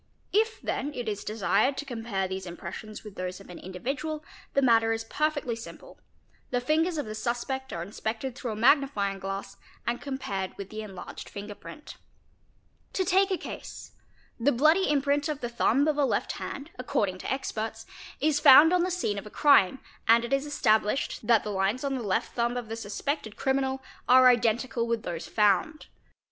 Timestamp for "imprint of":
14.89-15.41